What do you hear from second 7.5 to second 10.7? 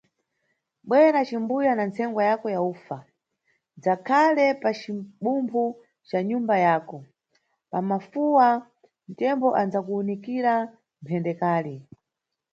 pa mafuwa, Tembo anʼdzakuunikira